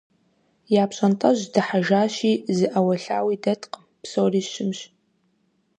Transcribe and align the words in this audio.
Я 0.81 0.85
пщӀантӀэжь 0.89 1.43
дыхьэжащи 1.53 2.31
зы 2.55 2.67
Ӏэуэлъауи 2.71 3.35
дэткъым, 3.43 3.85
псори 4.01 4.41
щымщ. 4.51 4.79